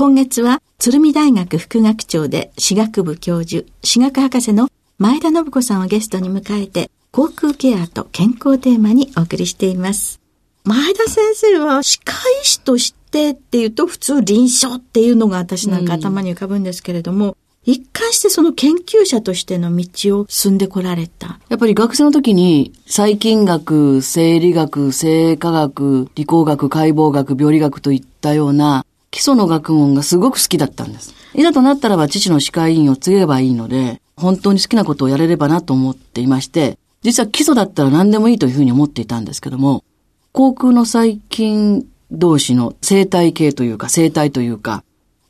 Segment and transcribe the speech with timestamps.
[0.00, 10.18] 今月は、鶴見大学副学長で、歯学部教授、歯学博士の前田信子さんをゲストに迎えて、航空ケアと健康テーマにお送りしています。
[10.64, 17.32] 前田先生は歯科医師としてっていうと普通臨床っていうのが私なんか頭に浮かぶんですけれども、
[17.66, 21.38] うん、一貫してその研究者としての道を進んでこられた。
[21.50, 31.14] やっぱり学生の時に細菌学、生理学、生化学、理工学、解剖学、病理学といったような基礎の学問がすごく好きだったんです。
[31.34, 39.84] いざとなったらば父の歯科医院を継げばいいので、本当に好きなことをやれればなと思っていまして、実は基礎だったら何でもいいというふうに思っていたんですけども、
[40.32, 44.84] 航空の細菌同士の生態系というか生態というか、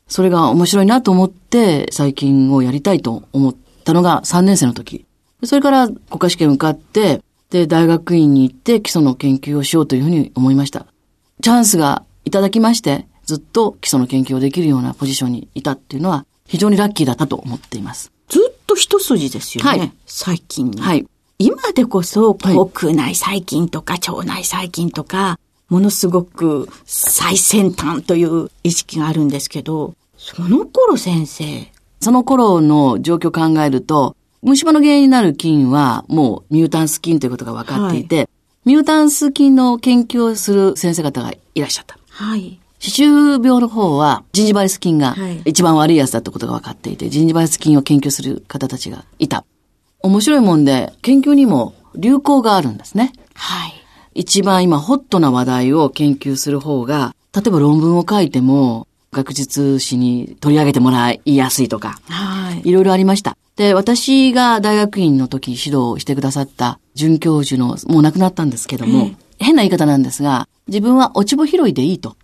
[0.07, 3.55] それが面白いなと思って細菌をやりたいと思っ
[3.85, 5.05] たのが3年生の時。
[5.43, 10.85] それから国家試験受かって、で、大学院に行って基礎の研究をしようというふうに思いました。
[11.41, 18.11] チャンスがいただきまして、ずっと基礎の研究をできるようなポジションにいたっていうのは非常にラッキーだったと思っています。
[18.27, 19.69] ずっと一筋ですよね。
[19.69, 19.91] はい。
[20.05, 20.81] 最近に。
[20.81, 21.07] はい。
[21.39, 31.71] 今でこそ、国内細菌とか腸内細菌とか、ものすごく最先端という意識があるんですけど、その頃先生。
[32.01, 38.27] その頃の状況を考えると、虫歯の原因になる菌はもうミュータンス菌ということが分かっていて、はい、
[38.65, 41.97] ミュータンス菌の研究をする先生方がいらっしゃった。
[42.09, 42.59] はい。
[42.81, 45.15] 歯周病の方は、ジンジバリス菌が
[45.45, 49.45] 一番悪いやつだってことが分かっていて、ジンジバリス菌を研究する方たちがいた。
[49.99, 53.13] 面白いもんで、研究にも流行があるんですね。
[53.35, 53.73] はい。
[54.15, 62.67] 一番今ホットな話題を研究する方が、例えば論文を書いても、学術誌に取り上げてもらいやすいとか、はい。
[62.67, 63.37] いろいろありました。
[63.57, 72.15] で、私が大学院の時指導してくださった准教授の、もう亡くなったんですけども、えー、変な言い方なんですが、自分は落ち穂拾いでいいと。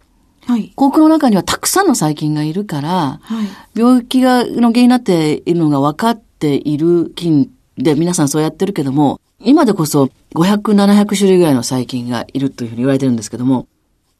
[0.47, 0.71] はい。
[0.75, 13.67] 航空の中にはたくさんの細菌がいるから、はい、病気が、の原因になっているのが分かっている菌で、皆さんそうやってるけども、今でこそ500、700種類ぐらいの細菌がいるというふうに言われてるんですけども、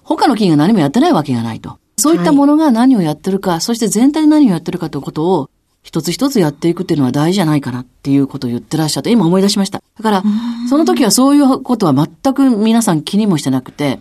[0.04, 1.78] 他の菌が何もやってないわけがないと。
[1.96, 5.50] そういったものが何をやってるか、はい、そして全体で何をやってるかということを、
[5.82, 9.82] 一つ一つやっていくっていうのは大事じゃないかなっていうことを言ってらっしゃって、今思い出しました。
[9.98, 10.24] だから、
[10.70, 14.00] その時はそういうことは全く皆さん気にもしてなくて、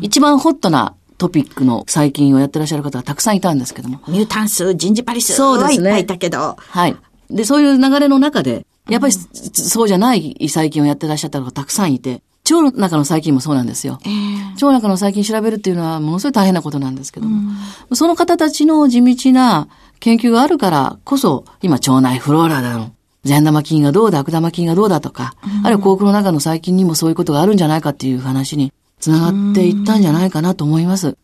[0.00, 4.00] 一番ホットなトピックの細菌をやってらっしゃる方がたくさんいたんですけども。
[4.08, 5.90] ミュータンス、ジンジパリス、そうですね。
[5.90, 6.56] いっぱいいたけど。
[6.58, 6.96] はい。
[7.30, 13.98] で、そういう流れの中で、やっぱり、そうじゃない細菌をやってらっしゃった方がたくさんいて、腸の中の細菌もそうなんですよ。
[14.04, 17.52] えー、腸の中の細菌調べるっていうのはものすごい大変なことなんですけども、
[17.90, 19.68] うん、その方たちの地道な
[20.00, 22.92] 研究があるからこそ、今腸内フローラだの、
[23.24, 31.16] 善玉菌がどうだ、悪玉菌がどうだとか、うん、あるいは口腔の中の細菌にもそういうことがあるんじゃないかっていう話につながっていったんじゃないかなと思います。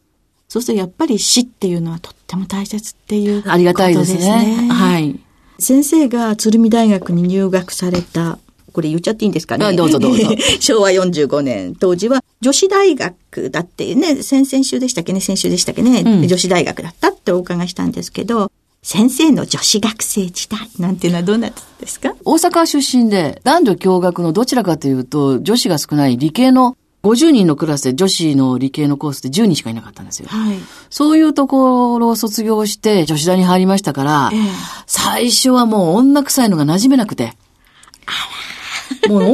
[0.49, 4.69] そうするとやっぱり死っていうのはとっても大切っていう、ね、ありがたいですね。
[4.71, 5.19] はい。
[5.59, 8.39] 先生が鶴見大学に入学された、
[8.73, 9.73] これ言っちゃっていいんですかね？
[9.77, 10.29] どうぞどうぞ。
[10.59, 18.51] 昭和45年、当時は女子大学だってね、先々週でしたっけね、先週でしたっけね、うん、女子大学だったってお伺いしたんですけど、
[18.83, 22.15] 先生の女子学生時代なんていうのはどうなったんですか？
[22.25, 30.29] 大阪出身で男女共学のどちらかというと女子が少ない理系の50人のクラスで女子の理系のコースで10人しかいなかったんですよ。
[30.29, 30.59] はい。
[30.91, 34.41] そういうところを卒業して女子大に入りましたから、ええ
[34.87, 37.35] 最初はもう女臭いのが馴染めなくて。
[39.09, 39.31] もう女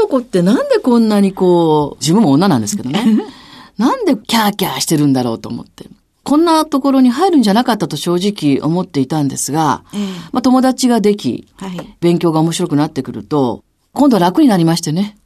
[0.00, 3.04] の子ってなんでこんなにこう、自分も女なんですけどね。
[3.76, 5.86] なんでキャーキャーしてるんだろうと思って。
[6.22, 10.00] こんなところに入るんじゃなかったと正直思っていたんですが、ええ
[10.32, 11.96] まあ友達ができ、はい。
[12.00, 13.62] 勉強が面白くなってくると、
[13.92, 15.18] 今度は楽になりましてね。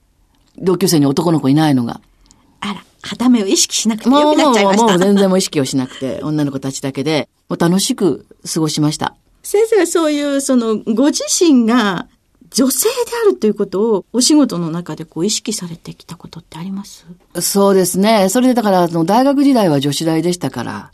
[0.58, 2.00] 同級生に男の子いないのが。
[2.60, 4.86] あら、肌目を意識しなくてもう、よくなもう、っちゃいました。
[4.86, 9.14] もう全然もう意識をしなくて、 女の子たちだけで、もう楽しく過ごしました。
[9.42, 12.06] 先生はそういう、その、ご自身が
[12.50, 17.04] 女性であるということを、お仕事の中でこう意識されてきたことってあります？
[17.40, 18.28] そうですね。
[18.30, 20.90] それでだから、大学時代は女子大でしたから、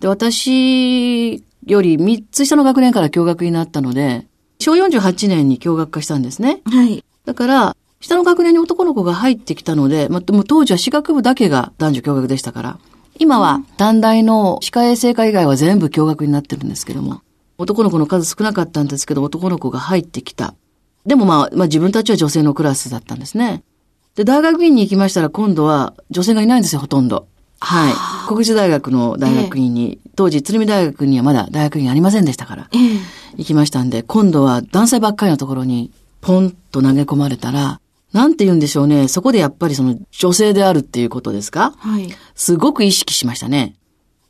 [0.00, 4.26] で、私より3つ下の学年から共学になったので、
[4.58, 6.60] 小48年に共学化したんですね。
[6.64, 7.04] はい。
[7.24, 12.78] だから、下の学年に男の子が入ってきたので、まあ、もう当時は歯学部だけが男女共学でしたから、
[13.18, 17.22] 今は短大の歯科衛生科以外は全部共学になってるんですけども、
[17.58, 20.54] 男の子の数少なかったんですけど、男の子が入ってきた。
[21.06, 23.62] でもまあ、まあ自分たちは女性のクラスだったんですね。
[24.16, 27.28] で、大学院に行きましたら今度は女性がいないんですよ、ほとんど。
[27.60, 27.92] はい。
[28.26, 32.68] 国立大学の大学院に、当時鶴見大学にはまだ大学院ありませんでしたから。
[32.72, 32.98] ええ。
[33.36, 37.80] 行きましたんで、今度は男性ばっかりのところにポンと投げ込まれたら、
[38.12, 39.08] なんて言うんでしょうね。
[39.08, 41.74] そこでやっぱりその女性であるっていうことですか？
[41.78, 42.08] はい。
[42.34, 43.74] すごく意識しましたね。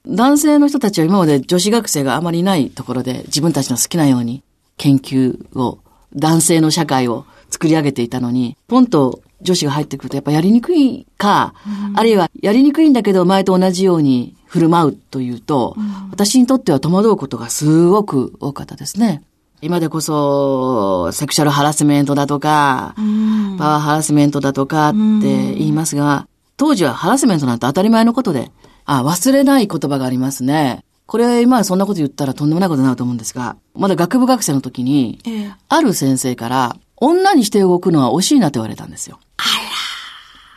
[0.06, 4.42] 男性の人たちは今まで女子学生があまりいないところで自分たちの好きなように
[4.76, 5.78] 研究を、
[6.14, 11.54] 男性の社会を作り上げていたのに、ポンと女子が入ってくるとやっぱやりにくいか、
[11.94, 15.76] あるいはやりにくいんだけど前と同じように振る舞うというと、
[16.10, 19.22] 私にとっては戸惑うことがすごく多かったですね。
[19.62, 23.56] 今でこそ、セクシャルハラスメントだとか、うん。
[23.58, 26.26] パワーハラスメントだとかって言いますが、
[26.56, 28.50] 当時はハラスメントなんて当たり前のことで、
[28.84, 30.84] あ、忘れない言葉がありますね。
[31.06, 35.52] これ今そんなこと言ったらとんでもないことになると思うんですが、まだ学部学生の時に、ええ。
[35.68, 39.20] ある先生から、女にして動くのは惜しいなと言われたんですよ。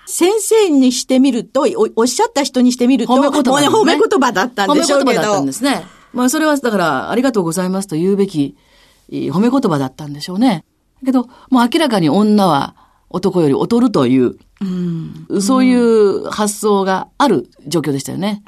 [0.08, 5.12] 先生にしてみると、おおっしゃった人にしてみると、褒め言葉ね褒め言葉だったん褒めでしょうけど。
[5.12, 5.86] 言葉だったんですね。
[6.14, 8.56] まあそれはだから、ありがとうございますと言うべき、
[9.32, 10.66] 褒め言葉だったんでしょうね。
[11.02, 12.76] だけど、もう明らかに女は
[13.10, 15.42] 男より劣るという、うん。
[15.42, 18.44] そういう発想がある状況でしたよね。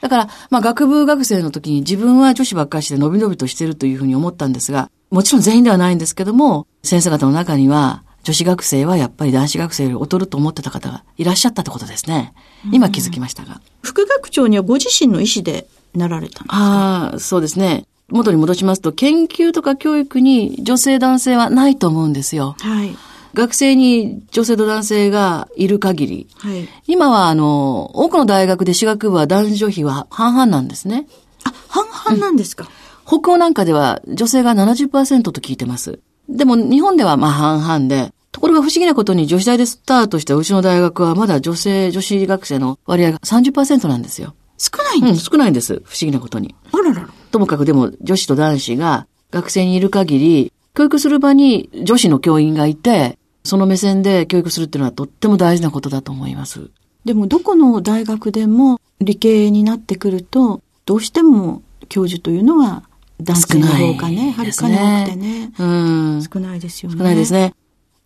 [0.00, 12.34] だから、まあ学部学生の時に自分は女子ばっかりして伸び伸びとしてるというふうに思ったんですが、もちろん全員ではないんですけども、先生方の中には、女子学生はやっぱり男子学生より劣ると思ってた方がいらっしゃったってことですね。
[12.70, 13.60] 今気づきましたが。
[13.82, 16.56] 副学長にはご自身の意思でなられたんですか？
[16.56, 17.86] ああ、そうですね。
[18.10, 22.56] 元に戻しますと、研究とか教育に女性男性はないと思うんですよ。
[22.60, 22.96] はい。
[23.34, 26.68] 学生に女性と男性がいる限り、はい。
[26.86, 31.06] 今はあの、多くの大学で私学部は男女比は半々なんですね。
[31.44, 32.68] あ、半々なんですか、
[33.06, 36.00] 北欧なんかでは女性が70%と聞いてます。
[36.28, 44.34] でも日本ではまあ半々で、ところが不思議なことに女子大でスタートしたうちの大学はまだ女性、女子学生の割合が30%なんですよ。
[44.60, 45.82] 少ないんうん、です、少ないんです。
[45.84, 46.54] 不思議なことに。
[46.70, 47.08] あららら。
[47.30, 56.70] ともかくでも女子と男子が学生にいる限り、教育する場に女子の教員がいて、その目線で教育するっていうのはとっても大事なことだと思います。
[57.06, 62.84] でもどこの大学でも理系になってくると、どうしても教授というのは
[63.22, 65.52] 男性の方がね、はるかに多くてね。
[65.58, 66.22] うん。
[66.22, 66.98] 少ないですよね。
[66.98, 67.54] 少ないですね。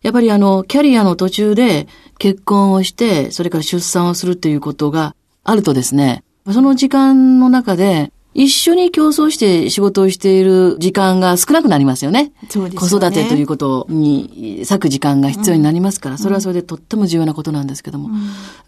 [0.01, 12.33] やっぱりあの、キャリアの途中で結婚をして、それから出産をするっていうことがあるとですね、その時間の中で、一緒に競争して仕事をしている時間が少なくなりますよね。
[12.49, 18.09] そうですよね子育てということに割く時間が必要になりますから、それはそれでとっても重要なことなんですけども。
[18.09, 18.19] だか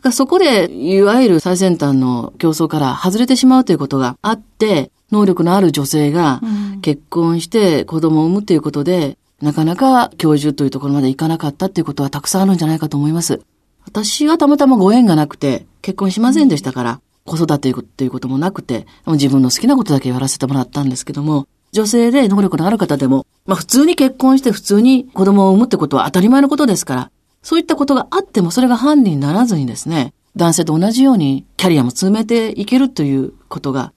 [0.04, 6.46] らそこで、いわゆる最先端の競争から外れてしまうということがあって、能力のある女性がう
[6.78, 13.42] ん結婚して子供を産むということで、なかなか教授というところまで行かなかったっていうことはたくさんあるんじゃないかと思います。
[13.86, 27.12] 私はたまたまご縁がなくて、結婚しませんでしたから、子育てということもなくて、自分の好きなことだけやらせてもらったんですけども、女性で能力のある方でも、まあ普通に結婚して普通に子供を産むってことは当たり前のことですから、
[27.44, 33.94] そういったことがあってもそれが犯人にならずにですね、男性と同じようにキャリアも積めていけるということが、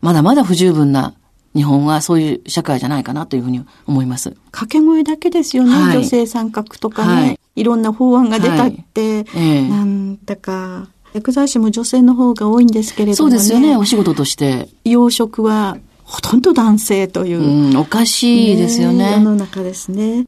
[0.00, 1.14] まだまだ不十分な
[1.54, 4.30] 日本はそういう社会じゃないかなというふうに思います。
[4.50, 5.70] 掛け声だけですよね。
[5.70, 7.64] はい女性参画とかね、はいい。
[7.64, 13.36] ろんな法案が出たって、ええなんだか、薬剤師も女性の方が多いんですけれどそもね。
[13.36, 14.68] うですよね、お仕事として。
[14.84, 17.40] 養殖はほとんど男性という。
[17.40, 19.18] うん、おかしいですよ世ね。
[19.20, 20.26] の中ですね。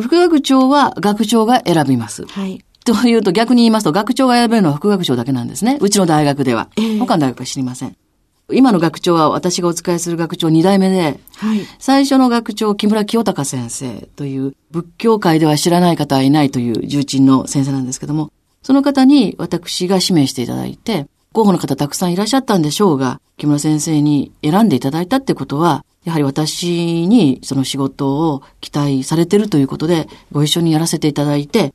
[0.00, 2.26] 副学長は学長が選びます。
[2.26, 2.64] はい。
[2.84, 5.78] というと逆に言いますと、学長が選べるのは副学長だけなんですね。
[5.80, 6.68] うちの大学では。
[6.76, 7.96] ええ他の大学は知りません。
[8.50, 11.60] 今の学長は私がお仕えする学長2代目で、はい。
[11.78, 18.32] 最初の学長、木村清隆先生という、仏教界では知らない方はいないという重鎮の先生なんですけども、
[18.62, 31.74] その方に私が指名していただいて、候補の方たくさんいらっしゃったんでしょうが、木村先生に選んでいただいたってことは、やはり私にその仕事を期待されてるということで、ご一緒にやらせていただいて、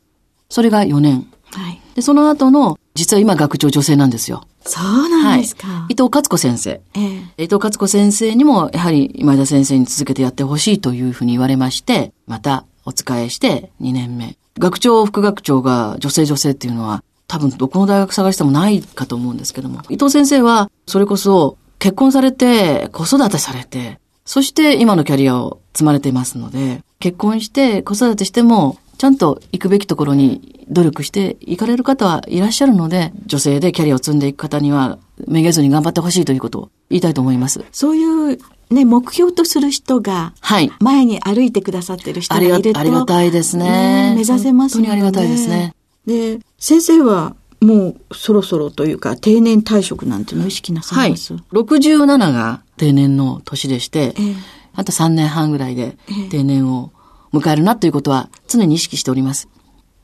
[0.50, 1.28] それが4年。
[1.52, 1.82] はい。
[1.96, 4.44] で、その後の、実は今学長女性なんですよ。
[4.64, 5.86] そうなんですか。
[5.90, 6.82] 伊藤勝子先生。
[6.94, 7.44] ええ。
[7.44, 14.38] 伊藤勝子先生にも、やはり今田先生に続けてやってほしいというふうに言われまして、またお仕えして2年目。
[14.60, 34.98] 学長、副学長が女性女性っていうのは、多分どこの大学探してもないかと思うんですけども、伊藤先生は、それこそ結婚されて、子育てされて、そして今のキャリアを積まれていますので、結婚して子育てしても、ちゃんと行くべきところに努力して行かれる方はいらっしゃるので、女性でキャリアを積んでいく方には、
[35.28, 37.64] めげずに頑張ってほしいということを言いたいと思います。
[37.72, 40.72] そういうね、目標とする人が、はい。
[40.80, 44.14] 前に歩いてくださってる人ががいると、ありがたいですね。
[44.16, 44.88] 目指せますね。
[44.88, 45.74] 本当にありがたいですね。
[46.06, 51.34] で、先生はもうそろそろというか定年退職なんていうのを意識なさはいいます、。
[51.54, 54.36] 67が定年の年でして、ええ
[54.76, 56.92] あと3年半ぐらいでええ定年を
[57.34, 59.50] 迎えるなということは常に意識しております。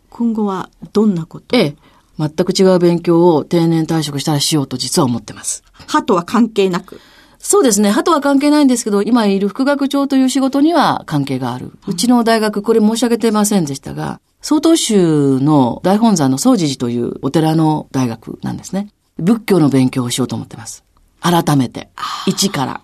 [0.10, 1.56] 今後はどんなこと？
[1.56, 1.76] ええ、
[2.18, 5.64] 全く違う勉強を定年退職したらしようと実は思ってます。
[5.74, 7.00] 歯とは関係なく？
[7.44, 7.92] そうですね。
[7.92, 11.74] 歯とは関係ないんですけど、今いる副学長という仕事には関係がある。
[11.88, 18.88] うちの大学、これ申し上げてませんでしたが、曹洞宗の大本山の総持寺というお寺の大学なんですね。
[19.18, 20.86] 仏教の勉強をしようと思ってます。
[21.20, 21.90] 改めて。
[22.28, 22.82] 一から。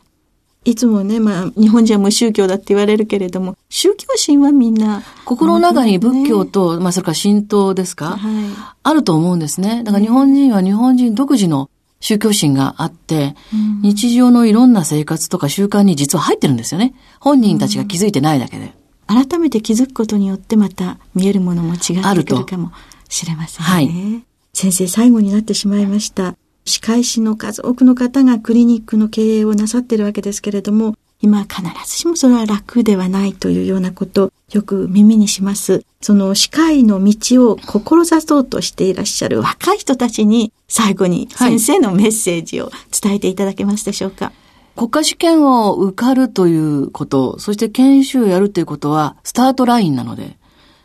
[0.66, 5.04] いつもね、まあ、日本人は無宗教だって言われるけれども、宗教心はみんな。
[5.24, 9.84] 心の中に仏教ねと、まあそれから神道ですか、はあると思うんですね。
[9.86, 11.70] だから日本人は日本人独自の
[12.00, 13.36] 宗教心があって、
[13.82, 16.94] 日常のいろんな生活とか習慣に実は入ってるんですよね。
[17.20, 18.66] 本人たちが気づいてないだけで。
[18.66, 18.72] い。
[19.08, 22.72] 改めて気づくことによってまた見えるものも違ってくるかも
[23.10, 23.72] しれませんね。
[23.72, 26.36] はい先生、最後になってしまいました。
[26.66, 35.84] 歯科医師の数多くの方がクリニックの経営をなさっているわけですけれども、今必ずしもそれは楽ではないというようなこと、よく耳にします。
[36.02, 44.32] その歯科医の道を志そうとしていらっしゃる若い人たちに、最後に先生のメッセージを伝えていただけますでしょうか？
[44.78, 50.38] 国家試験を受かるということ、そして研修をやるということはスタートラインなので、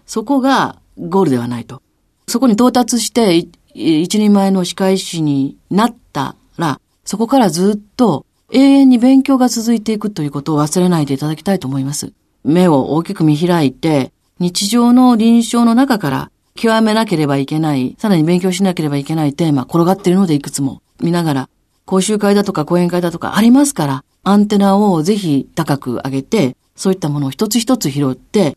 [0.05, 1.81] そこがゴールではないと。
[2.27, 12.13] そこに到達して、一人前の歯科医師になったら、そこからずっと永遠に勉強が続いていくということを忘れないでいただきたいと思います。
[12.43, 21.49] 目を大きく見開いて、日常の臨床の中から極めなければいけない、さらに勉強しなければいけないテーマ、転がっているのでいくつも見ながら、
[21.85, 28.57] 講習会だとか講演会だとかありますから、アンテナをぜひ高く上げて、そういったものを一つ一つ拾って、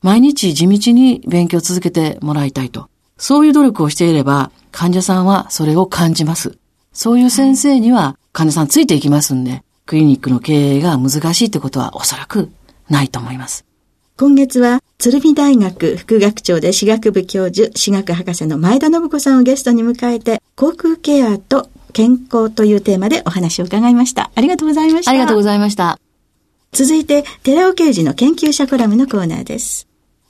[0.00, 2.88] 毎日地道に勉強を続けてもらいたいと。
[3.16, 6.56] そういう努力をしていれば、患者さんはそれを感じます。
[6.92, 12.50] そういう先生には患者さんついていきますんで、クリニックの経営が難しいってことはおそらく
[12.88, 13.67] ないと思います。
[14.18, 24.32] 今月は、鶴見大学副学長で歯学部教授、歯学博士の前田信子さんをゲストに迎えて、口腔ケアと健康というテーマでお話を伺いました。
[24.34, 25.12] ありがとうございました。
[25.12, 26.00] ありがとうございました。
[26.72, 29.86] 続いて、寺尾刑事の研究者コラムのコーナーです。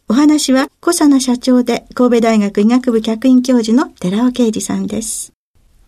[0.06, 5.32] お話は、小佐奈社長で神戸大学医学部客員教授の寺尾啓二さんです。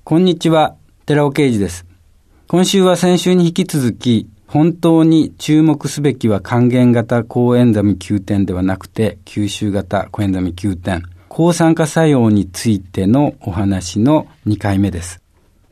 [0.05, 1.85] こんにちは、寺尾啓二です。
[2.47, 15.23] 今週は先週に引き続き、本当に注目すべきは還元型抗エンザミ Q 点ではなくて、吸収型抗エンザミ Q 点、抗酸化作用についてのお話の2回目です。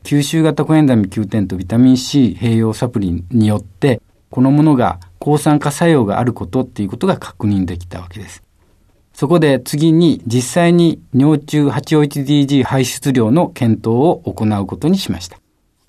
[0.03, 8.43] 吸収型コエンザミ Q 点とビタミン C 併用サプリによって、このものが抗酸化作用があることっていうことが確認できたわけです。
[9.13, 15.37] そこで次に実際に尿中 851DG 排出量の検討を行うことにしました。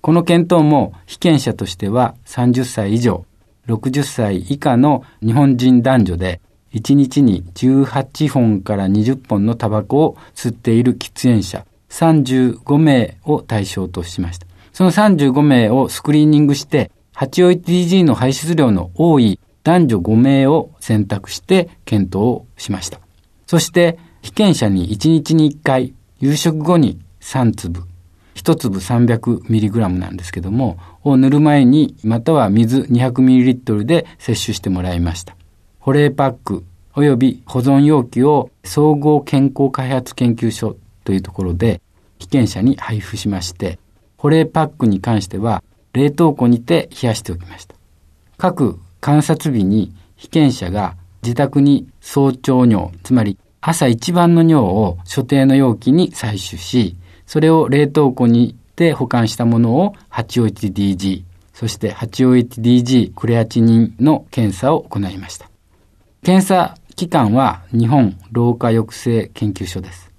[0.01, 3.27] この検討も被験者としては30歳以上、
[3.67, 6.41] 60歳以下の日本人男女で
[6.73, 14.47] 1日に18本から20本のタバコを吸っている喫煙者35名を対象としました。
[14.73, 23.01] その35名をスクリーニングして 851DG の排出量の多い男女5名を選択して検討をしました。
[23.47, 27.90] そして被験者に1日に1回夕食後に3粒
[28.43, 35.37] 1粒 300mg なんですけどもを塗る前にまたは水 200ml で摂取してもらいました
[35.79, 41.81] 保冷パック及び保存容器を総合健康開発研究所というところで
[42.19, 43.79] 被験者に配布しまして、
[44.17, 47.75] 保冷パックに関しては冷凍庫にて冷やしておきました。
[48.37, 56.97] 各観察日に被験者が自宅に早朝尿、つまり朝一番の尿を所定の容器に採取し、
[57.31, 61.23] それを冷凍庫にて保管したものを 8OHDG、
[61.55, 65.49] そして 8OHDG クレアチニンの検査を行いました。
[66.25, 70.11] 検査機関は日本老化抑制研究所です。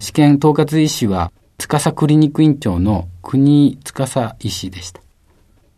[0.00, 5.00] 試験統括医師は司クリニック院長の国司医師でした。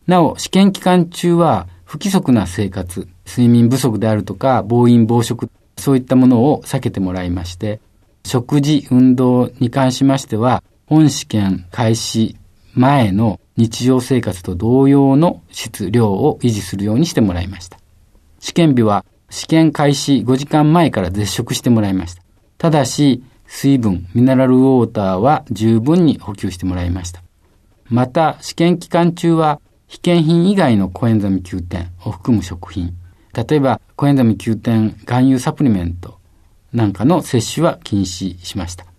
[0.09, 5.49] なお、試験期間中は不規則な生活、睡眠不足であるとか、暴飲暴食、
[5.79, 7.81] そういったものを避けてもらいまして、
[8.27, 12.37] 食事、運動に関しましては、本試験開始
[12.75, 17.79] 前の日常生活と同様の質量を維持するようにしてもらいました。
[18.41, 22.23] 試験日は試験開始5時間前から絶食してもらいました。
[22.59, 27.23] ただし、水分、ミネラルウォーターは十分に補給してもらいました。
[27.87, 32.95] また、試験期間中は、被験品以外のコエンザミ Q10 を含む食品、
[33.33, 36.19] 例えばコエンザミ Q10 含有サプリメント
[36.75, 38.92] なんかの摂取は禁止しました。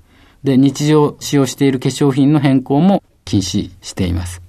[0.43, 4.41] で、日常使用している化粧品の変更も禁止しています。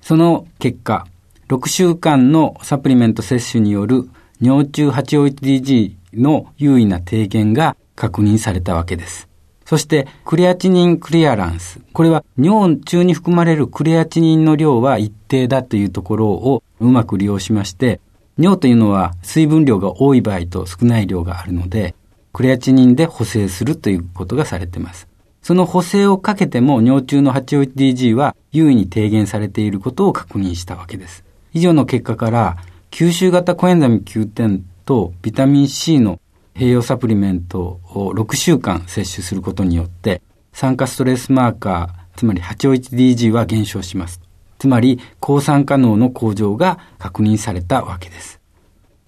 [0.00, 1.06] その結果、
[1.48, 4.08] 6週間のサプリメント摂取による
[4.40, 9.28] 尿中 8OHDG の優位な低減が確認されたわけです。
[9.64, 11.80] そして、クレアチニンクリアランス。
[11.92, 18.00] これは尿中に含まれるクレアチニンの量は一定だというところをうまく利用しまして、
[18.38, 21.94] 尿というのは水分量が多い場合と少ない量があるので、
[22.36, 25.08] クレアチニンで補正するということがされています。
[25.40, 31.24] その補正をかけても尿中の 8OHDG は優位に低減されていることを確認したわけです。
[31.54, 32.58] 以上の結果から、
[32.90, 36.20] 吸収型コエンザミ Q10 とビタミン C の
[36.54, 40.20] 併用サプリメントを6週間摂取することによって、
[40.52, 44.20] 酸化ストレスマーカー、つまり 8OHDG は減少します。
[44.58, 48.40] つまり、抗酸化能の向上が確認されたわけです。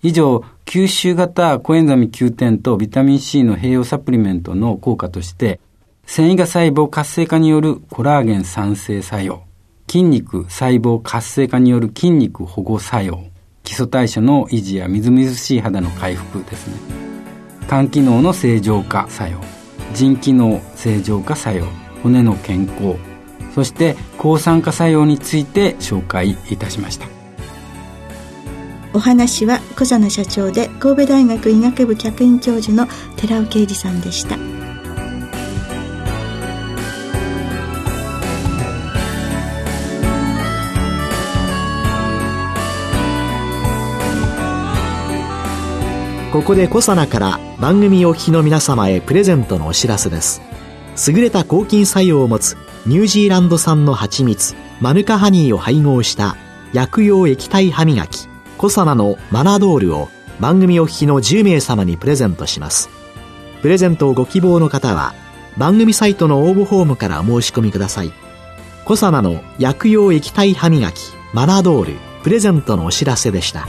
[0.03, 5.61] 以上、吸収型コエンザミ Q10 とビタミン C の併用サプリメントの効果として、
[6.07, 9.43] 繊維が細胞活性化によるコラーゲン酸性作用、
[9.89, 13.25] 筋肉細胞活性化による筋肉保護作用、
[13.65, 17.09] 基礎代謝の維持やみずみずしい肌の回復ですね。
[17.69, 19.39] 肝機能の正常化作用
[19.95, 21.67] 腎機能正常化作用
[22.03, 22.97] 骨の健康
[23.55, 27.18] そして抗酸化作用について紹介いたしました
[28.99, 34.37] お話は小佐奈社長で神戸大学医学部客員教授の寺尾啓二さんでした。
[46.33, 50.43] ここでコサナから番組お聞きの皆様へプレゼントのお知らせです。
[51.07, 56.37] 優れた抗菌作用を持つニュージーランド産の蜂蜜、マヌカハニーを配合した
[56.73, 58.29] 薬用液体歯磨き、
[58.59, 60.09] コサナのマナドールを
[60.41, 62.91] 番組お聞きの10名様にプレゼントします。
[63.63, 65.15] プレゼントをご希望の方は
[65.57, 68.13] 番組サイトの応募フォームからお申し込みください。
[68.85, 71.93] コサナの薬用液体歯磨き、マナドール、
[72.25, 73.69] プレゼントのお知らせでした。